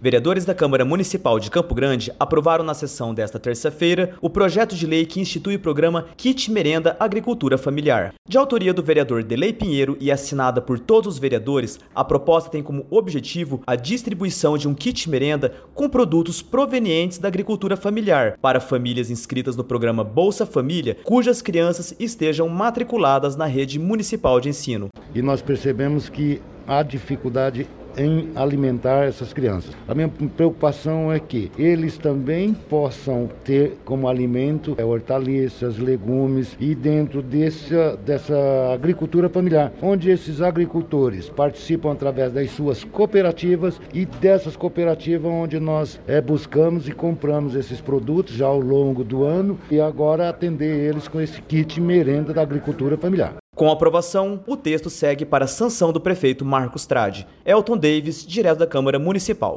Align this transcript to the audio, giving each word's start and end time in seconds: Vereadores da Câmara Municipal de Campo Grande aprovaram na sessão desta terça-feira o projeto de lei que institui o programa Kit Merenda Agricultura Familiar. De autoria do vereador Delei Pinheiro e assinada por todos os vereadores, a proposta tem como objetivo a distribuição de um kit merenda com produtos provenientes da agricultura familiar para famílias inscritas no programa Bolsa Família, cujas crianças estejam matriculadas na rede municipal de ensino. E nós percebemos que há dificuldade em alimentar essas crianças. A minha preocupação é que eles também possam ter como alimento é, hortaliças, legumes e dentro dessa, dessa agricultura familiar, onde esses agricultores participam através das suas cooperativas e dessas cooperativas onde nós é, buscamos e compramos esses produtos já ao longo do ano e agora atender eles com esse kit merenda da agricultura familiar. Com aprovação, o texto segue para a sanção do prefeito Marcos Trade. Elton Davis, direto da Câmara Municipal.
Vereadores 0.00 0.44
da 0.44 0.54
Câmara 0.54 0.84
Municipal 0.84 1.40
de 1.40 1.50
Campo 1.50 1.74
Grande 1.74 2.12
aprovaram 2.20 2.62
na 2.62 2.72
sessão 2.72 3.12
desta 3.12 3.36
terça-feira 3.36 4.14
o 4.22 4.30
projeto 4.30 4.76
de 4.76 4.86
lei 4.86 5.04
que 5.04 5.18
institui 5.18 5.56
o 5.56 5.58
programa 5.58 6.06
Kit 6.16 6.52
Merenda 6.52 6.96
Agricultura 7.00 7.58
Familiar. 7.58 8.14
De 8.28 8.38
autoria 8.38 8.72
do 8.72 8.80
vereador 8.80 9.24
Delei 9.24 9.52
Pinheiro 9.52 9.96
e 9.98 10.12
assinada 10.12 10.60
por 10.60 10.78
todos 10.78 11.14
os 11.14 11.18
vereadores, 11.18 11.80
a 11.92 12.04
proposta 12.04 12.48
tem 12.48 12.62
como 12.62 12.86
objetivo 12.90 13.60
a 13.66 13.74
distribuição 13.74 14.56
de 14.56 14.68
um 14.68 14.74
kit 14.74 15.10
merenda 15.10 15.52
com 15.74 15.88
produtos 15.88 16.42
provenientes 16.42 17.18
da 17.18 17.26
agricultura 17.26 17.76
familiar 17.76 18.38
para 18.40 18.60
famílias 18.60 19.10
inscritas 19.10 19.56
no 19.56 19.64
programa 19.64 20.04
Bolsa 20.04 20.46
Família, 20.46 20.96
cujas 21.02 21.42
crianças 21.42 21.92
estejam 21.98 22.48
matriculadas 22.48 23.34
na 23.34 23.46
rede 23.46 23.80
municipal 23.80 24.40
de 24.40 24.48
ensino. 24.48 24.90
E 25.12 25.20
nós 25.20 25.42
percebemos 25.42 26.08
que 26.08 26.40
há 26.68 26.82
dificuldade 26.82 27.66
em 27.98 28.30
alimentar 28.34 29.04
essas 29.04 29.32
crianças. 29.32 29.74
A 29.86 29.94
minha 29.94 30.08
preocupação 30.08 31.12
é 31.12 31.18
que 31.18 31.50
eles 31.58 31.98
também 31.98 32.54
possam 32.54 33.28
ter 33.44 33.78
como 33.84 34.08
alimento 34.08 34.74
é, 34.78 34.84
hortaliças, 34.84 35.78
legumes 35.78 36.56
e 36.60 36.74
dentro 36.74 37.20
dessa, 37.20 37.96
dessa 37.96 38.72
agricultura 38.72 39.28
familiar, 39.28 39.72
onde 39.82 40.10
esses 40.10 40.40
agricultores 40.40 41.28
participam 41.28 41.92
através 41.92 42.32
das 42.32 42.50
suas 42.50 42.84
cooperativas 42.84 43.80
e 43.92 44.06
dessas 44.06 44.56
cooperativas 44.56 45.30
onde 45.30 45.58
nós 45.58 46.00
é, 46.06 46.20
buscamos 46.20 46.88
e 46.88 46.92
compramos 46.92 47.54
esses 47.54 47.80
produtos 47.80 48.34
já 48.34 48.46
ao 48.46 48.60
longo 48.60 49.02
do 49.02 49.24
ano 49.24 49.58
e 49.70 49.80
agora 49.80 50.28
atender 50.28 50.88
eles 50.88 51.08
com 51.08 51.20
esse 51.20 51.40
kit 51.42 51.80
merenda 51.80 52.32
da 52.32 52.42
agricultura 52.42 52.96
familiar. 52.96 53.34
Com 53.58 53.72
aprovação, 53.72 54.38
o 54.46 54.56
texto 54.56 54.88
segue 54.88 55.24
para 55.24 55.46
a 55.46 55.48
sanção 55.48 55.92
do 55.92 56.00
prefeito 56.00 56.44
Marcos 56.44 56.86
Trade. 56.86 57.26
Elton 57.44 57.76
Davis, 57.76 58.24
direto 58.24 58.58
da 58.58 58.68
Câmara 58.68 59.00
Municipal. 59.00 59.56